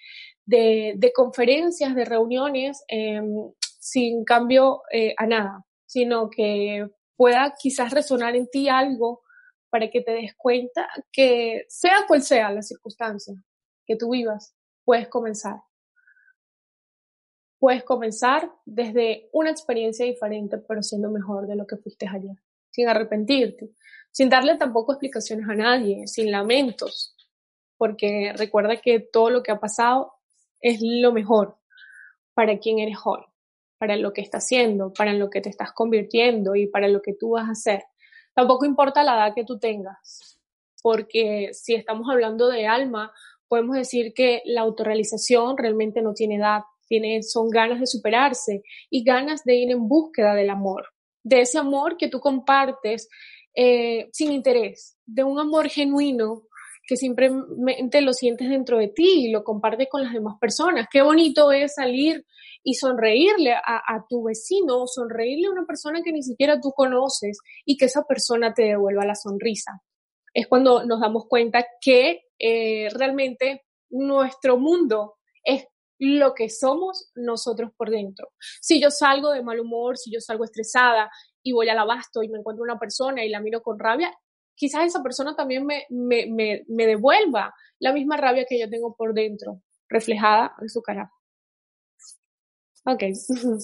[1.14, 8.48] conferencias, de reuniones, em, sin cambio eh, a nada, sino que pueda quizás resonar en
[8.48, 9.22] ti algo
[9.70, 13.34] para que te des cuenta que sea cual sea la circunstancia
[13.84, 14.54] que tú vivas,
[14.84, 15.56] puedes comenzar.
[17.58, 22.36] Puedes comenzar desde una experiencia diferente, pero siendo mejor de lo que fuiste ayer,
[22.70, 23.70] sin arrepentirte,
[24.10, 27.16] sin darle tampoco explicaciones a nadie, sin lamentos,
[27.76, 30.13] porque recuerda que todo lo que ha pasado
[30.64, 31.58] es lo mejor
[32.32, 33.20] para quien eres hoy,
[33.78, 37.12] para lo que estás haciendo, para lo que te estás convirtiendo y para lo que
[37.12, 37.84] tú vas a hacer.
[38.34, 40.40] Tampoco importa la edad que tú tengas,
[40.82, 43.12] porque si estamos hablando de alma,
[43.46, 49.04] podemos decir que la autorrealización realmente no tiene edad, tiene, son ganas de superarse y
[49.04, 50.86] ganas de ir en búsqueda del amor,
[51.22, 53.10] de ese amor que tú compartes
[53.54, 56.44] eh, sin interés, de un amor genuino
[56.86, 60.86] que simplemente lo sientes dentro de ti y lo compartes con las demás personas.
[60.90, 62.24] Qué bonito es salir
[62.62, 67.76] y sonreírle a, tu vecino, sonreírle a una persona que ni siquiera tú conoces y
[67.76, 69.82] que esa persona te devuelva la sonrisa.
[70.32, 75.66] Es cuando nos damos cuenta que eh, realmente nuestro mundo es
[75.98, 78.32] lo que somos nosotros por dentro.
[78.60, 81.10] Si yo salgo de mal humor, si yo salgo estresada
[81.42, 84.12] y voy al abasto y me encuentro una persona y la miro con rabia,
[84.54, 90.54] quizás esa persona también me, devuelva la misma rabia que yo tengo por dentro, reflejada
[90.60, 91.10] en su cara.
[92.86, 93.02] Ok.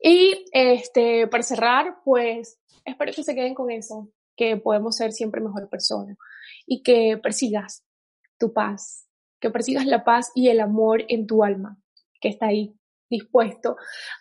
[0.00, 5.40] y este, para cerrar, pues espero que se queden con eso, que podemos ser siempre
[5.40, 6.16] mejor persona
[6.66, 7.84] y que persigas
[8.38, 9.06] tu paz,
[9.40, 11.78] que persigas la paz y el amor en tu alma,
[12.20, 12.74] que está ahí
[13.08, 13.76] dispuesto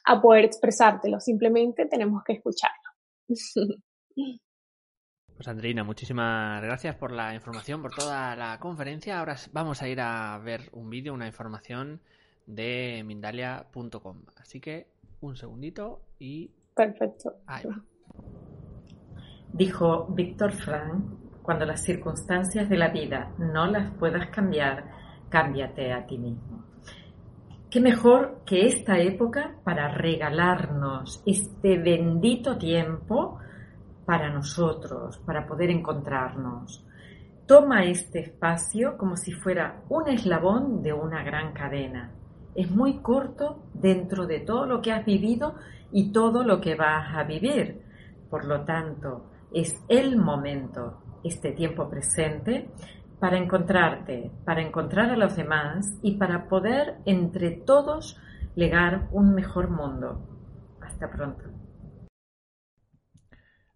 [0.05, 1.19] a poder expresártelo.
[1.19, 2.91] Simplemente tenemos que escucharlo.
[5.45, 9.19] Pues Andreina, muchísimas gracias por la información, por toda la conferencia.
[9.19, 12.01] Ahora vamos a ir a ver un vídeo, una información
[12.47, 14.23] de Mindalia.com.
[14.37, 14.87] Así que
[15.21, 16.49] un segundito y...
[16.75, 17.35] Perfecto.
[17.45, 17.79] Ahí va.
[19.53, 24.89] Dijo Víctor Frank, cuando las circunstancias de la vida no las puedas cambiar,
[25.29, 26.65] cámbiate a ti mismo.
[27.69, 33.41] ¿Qué mejor que esta época para regalarnos este bendito tiempo
[34.05, 36.85] para nosotros, para poder encontrarnos.
[37.47, 42.11] Toma este espacio como si fuera un eslabón de una gran cadena.
[42.55, 45.55] Es muy corto dentro de todo lo que has vivido
[45.91, 47.81] y todo lo que vas a vivir.
[48.29, 52.69] Por lo tanto, es el momento, este tiempo presente,
[53.19, 58.19] para encontrarte, para encontrar a los demás y para poder entre todos
[58.55, 60.19] legar un mejor mundo.
[60.81, 61.54] Hasta pronto.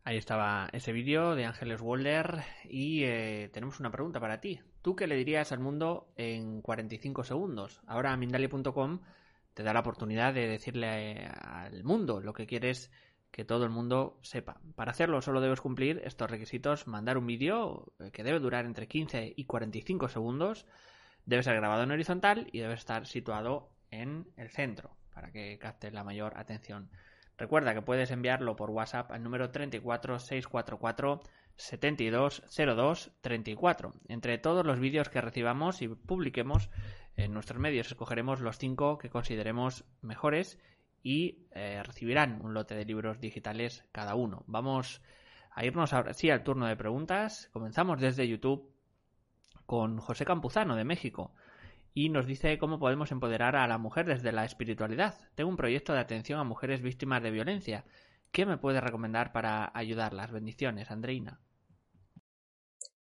[0.10, 4.60] Ahí estaba ese vídeo de Ángeles Walder y eh, tenemos una pregunta para ti.
[4.82, 7.80] ¿Tú qué le dirías al mundo en 45 segundos?
[7.86, 9.02] Ahora Mindalia.com
[9.54, 12.92] te da la oportunidad de decirle al mundo lo que quieres
[13.30, 14.60] que todo el mundo sepa.
[14.74, 18.88] Para hacerlo solo debes cumplir estos requisitos, mandar un vídeo eh, que debe durar entre
[18.88, 20.66] 15 y 45 segundos,
[21.28, 25.92] debe ser grabado en horizontal y debe estar situado en el centro para que capte
[25.92, 26.90] la mayor atención
[27.40, 31.22] Recuerda que puedes enviarlo por WhatsApp al número 34644
[31.56, 33.94] 7202 34.
[34.10, 36.70] Entre todos los vídeos que recibamos y publiquemos
[37.16, 40.60] en nuestros medios, escogeremos los cinco que consideremos mejores
[41.02, 44.44] y eh, recibirán un lote de libros digitales cada uno.
[44.46, 45.02] Vamos
[45.52, 47.50] a irnos ahora sí al turno de preguntas.
[47.54, 48.70] Comenzamos desde YouTube
[49.66, 51.34] con José Campuzano de México
[52.00, 55.16] y nos dice cómo podemos empoderar a la mujer desde la espiritualidad.
[55.36, 57.84] Tengo un proyecto de atención a mujeres víctimas de violencia.
[58.32, 60.32] ¿Qué me puede recomendar para ayudarlas?
[60.32, 61.42] Bendiciones, Andreina.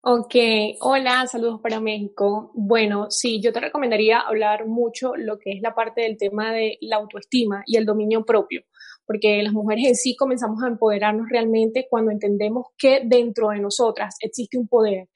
[0.01, 0.35] Ok,
[0.81, 2.51] hola, saludos para México.
[2.55, 6.79] Bueno, sí, yo te recomendaría hablar mucho lo que es la parte del tema de
[6.81, 8.63] la autoestima y el dominio propio,
[9.07, 14.17] porque las mujeres en sí comenzamos a empoderarnos realmente cuando entendemos que dentro de nosotras
[14.21, 15.09] existe un poder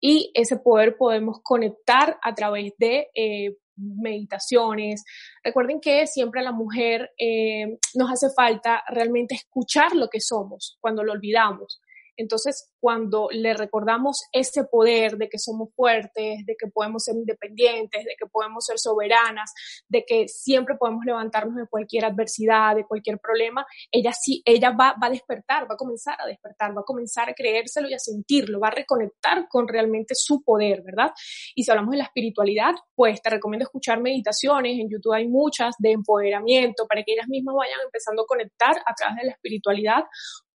[0.00, 5.04] y ese poder podemos conectar a través de eh, meditaciones.
[5.42, 10.78] Recuerden que siempre a la mujer eh, nos hace falta realmente escuchar lo que somos
[10.80, 11.80] cuando lo olvidamos.
[12.16, 18.04] Entonces, cuando le recordamos ese poder de que somos fuertes, de que podemos ser independientes,
[18.04, 19.52] de que podemos ser soberanas,
[19.88, 24.94] de que siempre podemos levantarnos de cualquier adversidad, de cualquier problema, ella sí, ella va,
[25.00, 27.98] va a despertar, va a comenzar a despertar, va a comenzar a creérselo y a
[27.98, 31.12] sentirlo, va a reconectar con realmente su poder, ¿verdad?
[31.54, 35.74] Y si hablamos de la espiritualidad, pues te recomiendo escuchar meditaciones, en YouTube hay muchas
[35.78, 40.04] de empoderamiento para que ellas mismas vayan empezando a conectar a través de la espiritualidad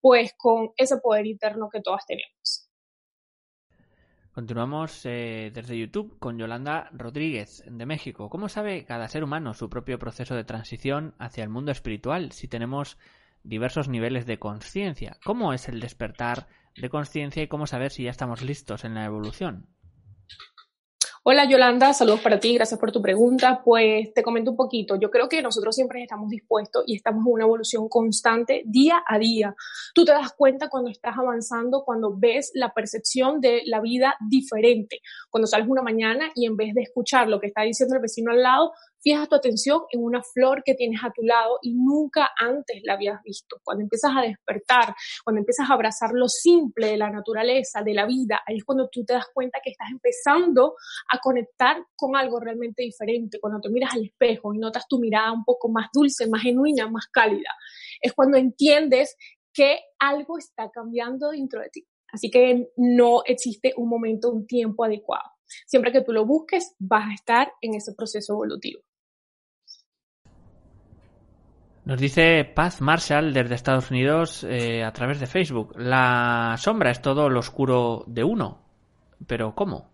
[0.04, 2.13] pues con ese poder interno que todas tenemos.
[4.34, 8.32] Continuamos eh, desde YouTube con Yolanda Rodríguez de México.
[8.32, 12.48] ¿Cómo sabe cada ser humano su propio proceso de transición hacia el mundo espiritual si
[12.48, 12.98] tenemos
[13.44, 15.18] diversos niveles de conciencia?
[15.24, 19.06] ¿Cómo es el despertar de conciencia y cómo saber si ya estamos listos en la
[19.06, 19.68] evolución?
[21.26, 23.62] Hola Yolanda, saludos para ti, gracias por tu pregunta.
[23.64, 27.32] Pues te comento un poquito, yo creo que nosotros siempre estamos dispuestos y estamos en
[27.32, 29.56] una evolución constante día a día.
[29.96, 35.00] Tú te das cuenta cuando estás avanzando, cuando ves la percepción de la vida diferente,
[35.30, 38.34] cuando sales una mañana y en vez de escuchar lo que está diciendo el vecino
[38.34, 42.32] al lado, fijas tu atención en una flor que tienes a tu lado y nunca
[42.40, 43.58] antes la habías visto.
[43.64, 48.06] Cuando empiezas a despertar, cuando empiezas a abrazar lo simple de la naturaleza, de la
[48.06, 50.76] vida, ahí es cuando tú te das cuenta que estás empezando
[51.12, 53.40] a conectar con algo realmente diferente.
[53.40, 56.90] Cuando te miras al espejo y notas tu mirada un poco más dulce, más genuina,
[56.90, 57.50] más cálida,
[58.02, 59.18] es cuando entiendes
[59.54, 61.86] que algo está cambiando dentro de ti.
[62.12, 65.30] Así que no existe un momento, un tiempo adecuado.
[65.66, 68.82] Siempre que tú lo busques, vas a estar en ese proceso evolutivo.
[71.86, 75.74] Nos dice Paz Marshall desde Estados Unidos eh, a través de Facebook.
[75.78, 78.62] La sombra es todo lo oscuro de uno.
[79.28, 79.92] ¿Pero cómo?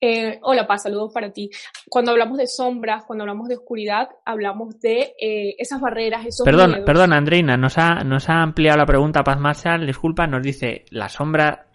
[0.00, 1.50] Eh, hola Paz, saludos para ti.
[1.90, 6.82] Cuando hablamos de sombras, cuando hablamos de oscuridad, hablamos de eh, esas barreras, esos Perdón,
[6.86, 9.86] perdón, Andreina, nos ha, nos ha ampliado la pregunta Paz Marshall.
[9.86, 11.66] Disculpa, nos dice, la sombra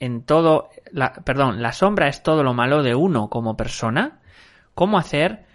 [0.00, 4.20] en todo, la, perdón, la sombra es todo lo malo de uno como persona.
[4.74, 5.45] ¿Cómo hacer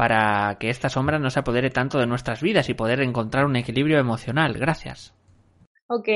[0.00, 3.56] para que esta sombra no se apodere tanto de nuestras vidas y poder encontrar un
[3.56, 4.54] equilibrio emocional.
[4.54, 5.12] Gracias.
[5.88, 6.08] Ok,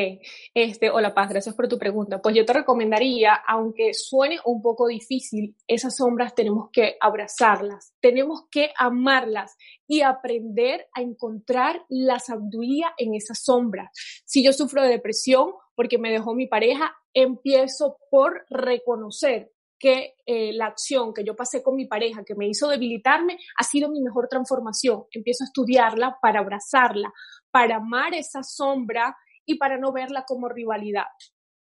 [0.54, 2.22] este, hola Paz, gracias por tu pregunta.
[2.22, 8.44] Pues yo te recomendaría, aunque suene un poco difícil, esas sombras tenemos que abrazarlas, tenemos
[8.50, 9.54] que amarlas
[9.86, 13.90] y aprender a encontrar la sabiduría en esas sombras.
[14.24, 20.52] Si yo sufro de depresión porque me dejó mi pareja, empiezo por reconocer que eh,
[20.52, 24.00] la acción que yo pasé con mi pareja, que me hizo debilitarme, ha sido mi
[24.00, 25.04] mejor transformación.
[25.10, 27.12] Empiezo a estudiarla para abrazarla,
[27.50, 31.06] para amar esa sombra y para no verla como rivalidad.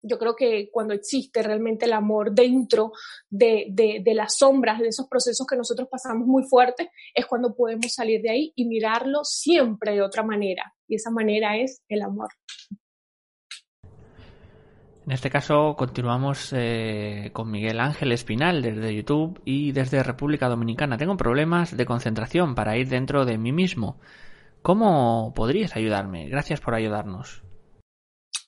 [0.01, 2.93] Yo creo que cuando existe realmente el amor dentro
[3.29, 7.55] de, de, de las sombras, de esos procesos que nosotros pasamos muy fuertes, es cuando
[7.55, 10.73] podemos salir de ahí y mirarlo siempre de otra manera.
[10.87, 12.29] Y esa manera es el amor.
[15.09, 20.99] En este caso continuamos eh, con Miguel Ángel Espinal desde YouTube y desde República Dominicana.
[20.99, 23.99] Tengo problemas de concentración para ir dentro de mí mismo.
[24.61, 26.29] ¿Cómo podrías ayudarme?
[26.29, 27.43] Gracias por ayudarnos.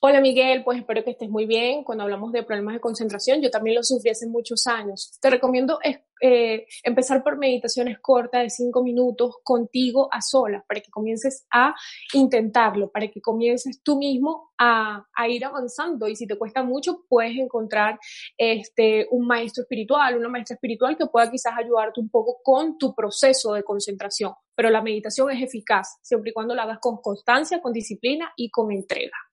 [0.03, 1.83] Hola Miguel, pues espero que estés muy bien.
[1.83, 5.15] Cuando hablamos de problemas de concentración, yo también lo sufrí hace muchos años.
[5.21, 5.77] Te recomiendo
[6.19, 11.75] eh, empezar por meditaciones cortas de cinco minutos contigo a solas, para que comiences a
[12.13, 16.07] intentarlo, para que comiences tú mismo a, a, ir avanzando.
[16.07, 17.99] Y si te cuesta mucho, puedes encontrar
[18.39, 22.95] este, un maestro espiritual, una maestra espiritual que pueda quizás ayudarte un poco con tu
[22.95, 24.33] proceso de concentración.
[24.55, 28.49] Pero la meditación es eficaz, siempre y cuando la hagas con constancia, con disciplina y
[28.49, 29.30] con entrega.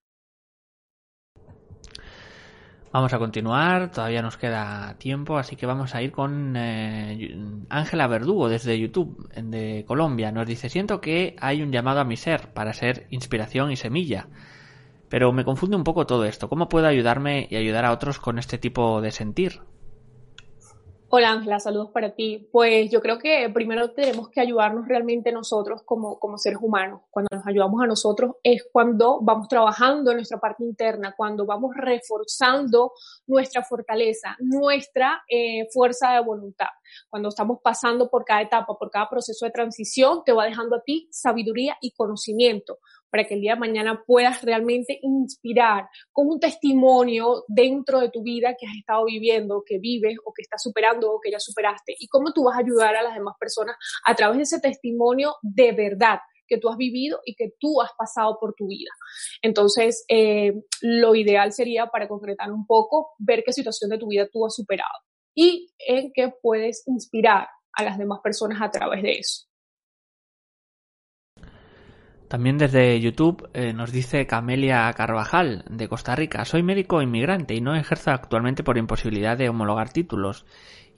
[2.91, 7.37] Vamos a continuar, todavía nos queda tiempo, así que vamos a ir con eh,
[7.69, 10.33] Ángela Verdugo desde YouTube, de Colombia.
[10.33, 14.29] Nos dice, siento que hay un llamado a mi ser para ser inspiración y semilla,
[15.11, 16.49] pero me confunde un poco todo esto.
[16.49, 19.61] ¿Cómo puedo ayudarme y ayudar a otros con este tipo de sentir?
[21.11, 22.51] Hola Ángela, saludos para ti.
[22.53, 27.01] Pues yo creo que primero tenemos que ayudarnos realmente nosotros como, como seres humanos.
[27.09, 31.75] Cuando nos ayudamos a nosotros es cuando vamos trabajando en nuestra parte interna, cuando vamos
[31.75, 32.93] reforzando
[33.27, 36.69] nuestra fortaleza, nuestra eh, fuerza de voluntad.
[37.09, 40.83] Cuando estamos pasando por cada etapa, por cada proceso de transición, te va dejando a
[40.83, 42.81] ti sabiduría y conocimiento
[43.11, 48.23] para que el día de mañana puedas realmente inspirar con un testimonio dentro de tu
[48.23, 51.95] vida que has estado viviendo, que vives o que estás superando o que ya superaste
[51.99, 55.35] y cómo tú vas a ayudar a las demás personas a través de ese testimonio
[55.43, 58.91] de verdad que tú has vivido y que tú has pasado por tu vida.
[59.43, 64.29] Entonces, eh, lo ideal sería, para concretar un poco, ver qué situación de tu vida
[64.33, 64.89] tú has superado
[65.35, 69.48] y en qué puedes inspirar a las demás personas a través de eso.
[72.29, 76.45] También desde YouTube eh, nos dice Camelia Carvajal, de Costa Rica.
[76.45, 80.45] Soy médico inmigrante y no ejerzo actualmente por imposibilidad de homologar títulos.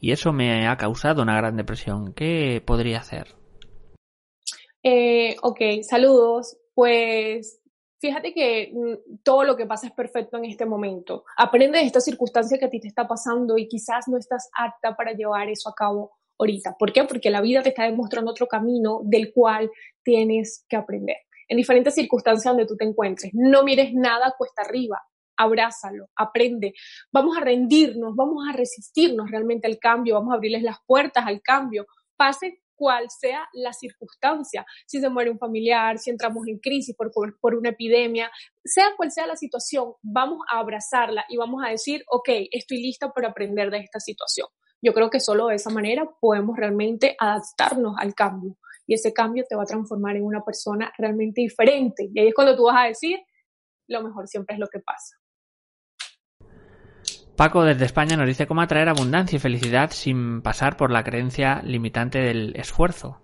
[0.01, 2.15] Y eso me ha causado una gran depresión.
[2.15, 3.29] ¿Qué podría hacer?
[4.83, 6.57] Eh, ok, saludos.
[6.75, 7.61] Pues
[8.01, 11.25] fíjate que mm, todo lo que pasa es perfecto en este momento.
[11.37, 14.97] Aprende de esta circunstancia que a ti te está pasando y quizás no estás apta
[14.97, 16.11] para llevar eso a cabo
[16.41, 16.77] ahorita.
[16.79, 17.05] ¿Por qué?
[17.05, 19.71] Porque la vida te está demostrando otro camino del cual
[20.03, 21.17] tienes que aprender.
[21.49, 23.33] En diferentes circunstancias donde tú te encuentres.
[23.35, 25.01] No mires nada cuesta arriba.
[25.37, 26.75] Abrázalo, aprende.
[27.13, 31.41] Vamos a rendirnos, vamos a resistirnos realmente al cambio, vamos a abrirles las puertas al
[31.41, 31.87] cambio.
[32.17, 37.13] Pase cual sea la circunstancia, si se muere un familiar, si entramos en crisis por,
[37.39, 38.31] por, una epidemia,
[38.65, 43.13] sea cual sea la situación, vamos a abrazarla y vamos a decir, ok, estoy lista
[43.13, 44.49] para aprender de esta situación.
[44.83, 48.57] Yo creo que solo de esa manera podemos realmente adaptarnos al cambio
[48.87, 52.09] y ese cambio te va a transformar en una persona realmente diferente.
[52.13, 53.21] Y ahí es cuando tú vas a decir,
[53.89, 55.17] lo mejor siempre es lo que pasa.
[57.37, 61.63] Paco desde España nos dice cómo atraer abundancia y felicidad sin pasar por la creencia
[61.63, 63.21] limitante del esfuerzo.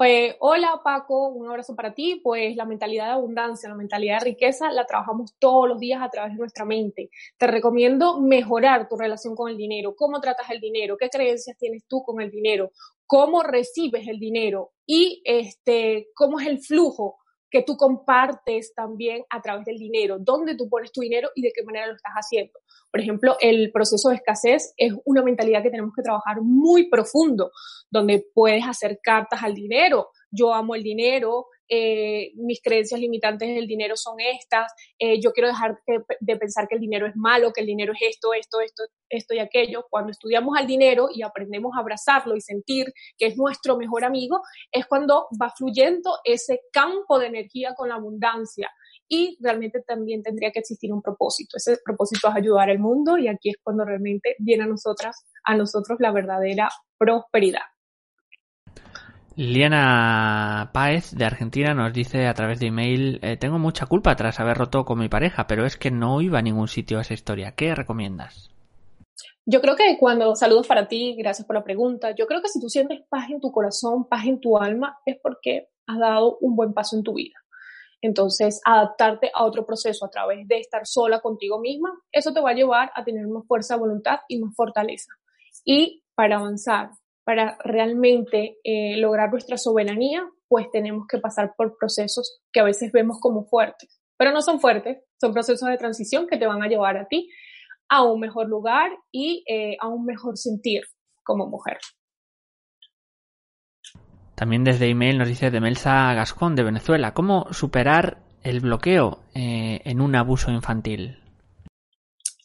[0.00, 2.20] Eh, hola Paco, un abrazo para ti.
[2.22, 6.08] Pues la mentalidad de abundancia, la mentalidad de riqueza la trabajamos todos los días a
[6.08, 7.10] través de nuestra mente.
[7.36, 11.84] Te recomiendo mejorar tu relación con el dinero, cómo tratas el dinero, qué creencias tienes
[11.88, 12.70] tú con el dinero,
[13.06, 17.17] cómo recibes el dinero y este, cómo es el flujo
[17.50, 21.52] que tú compartes también a través del dinero, dónde tú pones tu dinero y de
[21.54, 22.58] qué manera lo estás haciendo.
[22.90, 27.50] Por ejemplo, el proceso de escasez es una mentalidad que tenemos que trabajar muy profundo,
[27.90, 30.10] donde puedes hacer cartas al dinero.
[30.30, 35.48] Yo amo el dinero, eh, mis creencias limitantes del dinero son estas, eh, yo quiero
[35.48, 35.78] dejar
[36.20, 39.34] de pensar que el dinero es malo, que el dinero es esto, esto, esto, esto
[39.34, 39.84] y aquello.
[39.90, 42.86] Cuando estudiamos al dinero y aprendemos a abrazarlo y sentir
[43.18, 44.40] que es nuestro mejor amigo,
[44.72, 48.70] es cuando va fluyendo ese campo de energía con la abundancia.
[49.10, 51.56] Y realmente también tendría que existir un propósito.
[51.56, 55.54] Ese propósito es ayudar al mundo y aquí es cuando realmente viene a nosotras, a
[55.54, 56.68] nosotros la verdadera
[56.98, 57.62] prosperidad.
[59.38, 64.40] Liana Páez de Argentina nos dice a través de email eh, tengo mucha culpa tras
[64.40, 67.52] haber roto con mi pareja, pero es que no iba a ningún sitio esa historia.
[67.52, 68.50] ¿Qué recomiendas?
[69.46, 72.16] Yo creo que cuando saludos para ti, gracias por la pregunta.
[72.16, 75.18] Yo creo que si tú sientes paz en tu corazón, paz en tu alma, es
[75.22, 77.36] porque has dado un buen paso en tu vida.
[78.02, 82.50] Entonces, adaptarte a otro proceso a través de estar sola contigo misma, eso te va
[82.50, 85.12] a llevar a tener más fuerza de voluntad y más fortaleza.
[85.64, 86.90] Y para avanzar,
[87.28, 92.90] para realmente eh, lograr nuestra soberanía, pues tenemos que pasar por procesos que a veces
[92.90, 96.68] vemos como fuertes, pero no son fuertes, son procesos de transición que te van a
[96.68, 97.28] llevar a ti
[97.90, 100.84] a un mejor lugar y eh, a un mejor sentir
[101.22, 101.76] como mujer.
[104.34, 110.00] También desde email nos dice Demelsa Gascón de Venezuela, ¿cómo superar el bloqueo eh, en
[110.00, 111.18] un abuso infantil?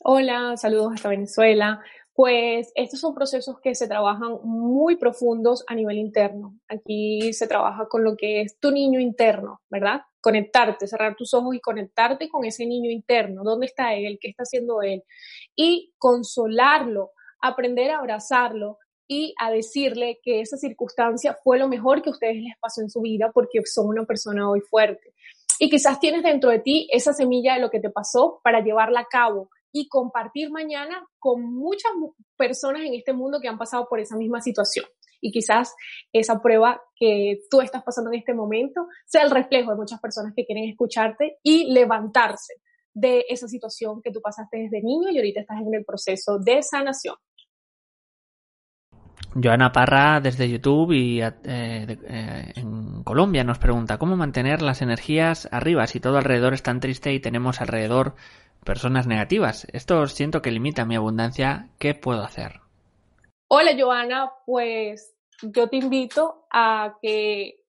[0.03, 1.79] Hola, saludos hasta Venezuela.
[2.15, 6.59] Pues estos son procesos que se trabajan muy profundos a nivel interno.
[6.67, 10.01] Aquí se trabaja con lo que es tu niño interno, ¿verdad?
[10.21, 13.43] Conectarte, cerrar tus ojos y conectarte con ese niño interno.
[13.43, 14.19] ¿Dónde está él?
[14.21, 15.03] ¿Qué está haciendo él?
[15.55, 17.11] Y consolarlo,
[17.41, 22.37] aprender a abrazarlo y a decirle que esa circunstancia fue lo mejor que a ustedes
[22.37, 25.13] les pasó en su vida porque son una persona hoy fuerte.
[25.59, 29.01] Y quizás tienes dentro de ti esa semilla de lo que te pasó para llevarla
[29.01, 31.91] a cabo y compartir mañana con muchas
[32.37, 34.85] personas en este mundo que han pasado por esa misma situación.
[35.19, 35.73] Y quizás
[36.13, 40.33] esa prueba que tú estás pasando en este momento sea el reflejo de muchas personas
[40.35, 42.53] que quieren escucharte y levantarse
[42.93, 46.61] de esa situación que tú pasaste desde niño y ahorita estás en el proceso de
[46.61, 47.15] sanación.
[49.41, 55.47] Joana Parra desde YouTube y eh, eh, en Colombia nos pregunta cómo mantener las energías
[55.51, 58.15] arriba si todo alrededor es tan triste y tenemos alrededor
[58.63, 59.67] personas negativas.
[59.71, 61.69] Esto siento que limita mi abundancia.
[61.79, 62.61] ¿Qué puedo hacer?
[63.47, 64.31] Hola, Joana.
[64.45, 67.59] Pues yo te invito a que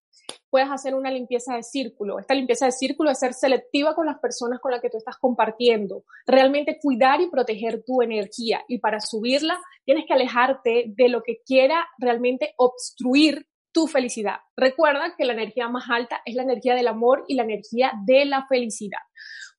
[0.49, 2.18] puedas hacer una limpieza de círculo.
[2.18, 5.16] Esta limpieza de círculo es ser selectiva con las personas con las que tú estás
[5.18, 6.05] compartiendo.
[6.26, 8.62] Realmente cuidar y proteger tu energía.
[8.68, 14.37] Y para subirla, tienes que alejarte de lo que quiera realmente obstruir tu felicidad.
[14.57, 18.25] Recuerda que la energía más alta es la energía del amor y la energía de
[18.25, 19.01] la felicidad.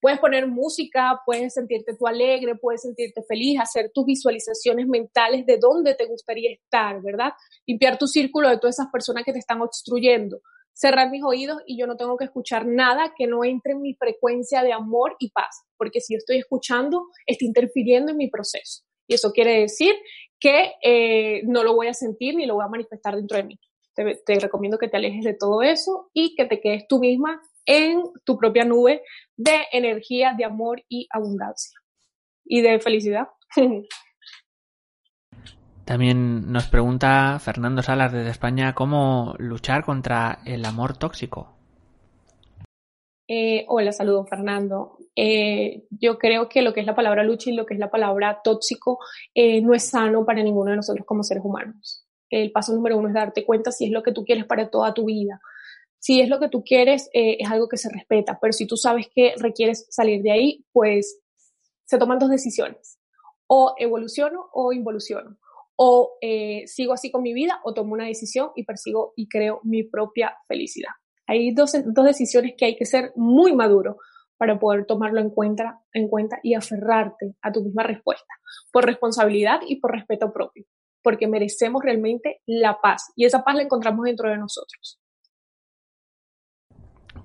[0.01, 5.57] Puedes poner música, puedes sentirte tú alegre, puedes sentirte feliz, hacer tus visualizaciones mentales de
[5.57, 7.33] dónde te gustaría estar, ¿verdad?
[7.67, 10.39] Limpiar tu círculo de todas esas personas que te están obstruyendo.
[10.73, 13.95] Cerrar mis oídos y yo no tengo que escuchar nada que no entre en mi
[13.95, 18.83] frecuencia de amor y paz, porque si yo estoy escuchando, está interfiriendo en mi proceso.
[19.07, 19.93] Y eso quiere decir
[20.39, 23.59] que eh, no lo voy a sentir ni lo voy a manifestar dentro de mí.
[23.95, 27.41] Te, te recomiendo que te alejes de todo eso y que te quedes tú misma
[27.65, 29.01] en tu propia nube
[29.35, 31.79] de energía, de amor y abundancia
[32.43, 33.29] y de felicidad.
[35.85, 41.55] También nos pregunta Fernando Salas desde España cómo luchar contra el amor tóxico.
[43.27, 44.97] Eh, hola, saludo Fernando.
[45.15, 47.89] Eh, yo creo que lo que es la palabra lucha y lo que es la
[47.91, 48.99] palabra tóxico
[49.33, 52.04] eh, no es sano para ninguno de nosotros como seres humanos.
[52.43, 54.93] El paso número uno es darte cuenta si es lo que tú quieres para toda
[54.93, 55.39] tu vida.
[55.99, 59.07] Si es lo que tú quieres, es algo que se respeta, pero si tú sabes
[59.13, 61.19] que requieres salir de ahí, pues
[61.85, 62.99] se toman dos decisiones.
[63.47, 65.37] O evoluciono o involuciono
[65.77, 69.59] o eh, sigo así con mi vida o tomo una decisión y persigo y creo
[69.63, 70.91] mi propia felicidad.
[71.27, 73.97] Hay dos, dos decisiones que hay que ser muy maduro
[74.37, 78.33] para poder tomarlo en cuenta, en cuenta y aferrarte a tu misma respuesta,
[78.71, 80.65] por responsabilidad y por respeto propio,
[81.05, 84.99] porque merecemos realmente la paz y esa paz la encontramos dentro de nosotros.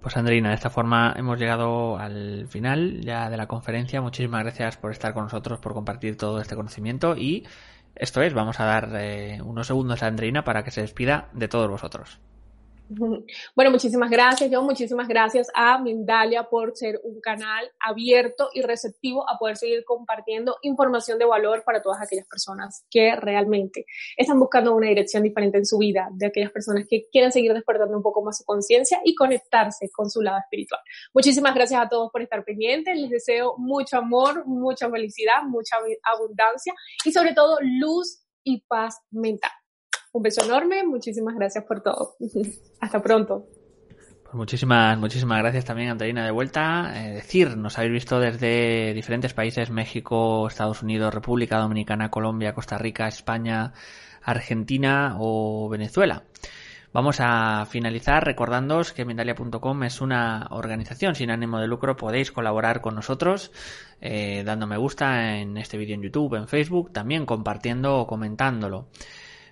[0.02, 4.02] Pues Andrina, de esta forma hemos llegado al final ya de la conferencia.
[4.02, 7.46] Muchísimas gracias por estar con nosotros, por compartir todo este conocimiento y
[7.94, 11.48] esto es, vamos a dar eh, unos segundos a Andreina para que se despida de
[11.48, 12.20] todos vosotros.
[13.54, 14.64] Bueno, muchísimas gracias, John.
[14.64, 20.56] Muchísimas gracias a Mindalia por ser un canal abierto y receptivo a poder seguir compartiendo
[20.62, 23.86] información de valor para todas aquellas personas que realmente
[24.16, 27.96] están buscando una dirección diferente en su vida, de aquellas personas que quieren seguir despertando
[27.96, 30.80] un poco más su conciencia y conectarse con su lado espiritual.
[31.14, 32.96] Muchísimas gracias a todos por estar pendientes.
[32.96, 36.74] Les deseo mucho amor, mucha felicidad, mucha abundancia
[37.04, 39.59] y sobre todo luz y paz mental.
[40.12, 42.16] Un beso enorme, muchísimas gracias por todo.
[42.80, 43.46] Hasta pronto.
[44.24, 46.92] Pues muchísimas, muchísimas gracias también, Antonina, de vuelta.
[46.94, 52.78] Eh, decir, nos habéis visto desde diferentes países, México, Estados Unidos, República Dominicana, Colombia, Costa
[52.78, 53.72] Rica, España,
[54.22, 56.24] Argentina o Venezuela.
[56.92, 61.96] Vamos a finalizar recordándoos que Mindalia.com es una organización sin ánimo de lucro.
[61.96, 63.52] Podéis colaborar con nosotros
[64.00, 68.88] eh, dando me gusta en este vídeo en YouTube, en Facebook, también compartiendo o comentándolo.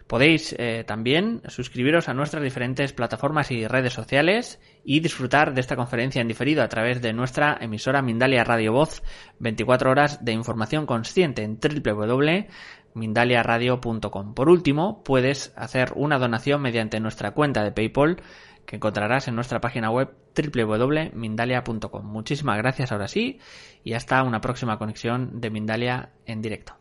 [0.09, 5.77] Podéis eh, también suscribiros a nuestras diferentes plataformas y redes sociales y disfrutar de esta
[5.77, 9.03] conferencia en diferido a través de nuestra emisora Mindalia Radio Voz,
[9.39, 14.33] 24 horas de información consciente en www.mindaliaradio.com.
[14.33, 18.23] Por último, puedes hacer una donación mediante nuestra cuenta de PayPal
[18.65, 22.07] que encontrarás en nuestra página web www.mindalia.com.
[22.07, 23.41] Muchísimas gracias ahora sí
[23.85, 26.79] y hasta una próxima conexión de Mindalia en directo.